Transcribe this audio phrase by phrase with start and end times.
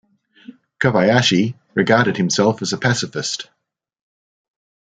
[0.79, 3.51] Kobayashi regarded himself as a pacifist.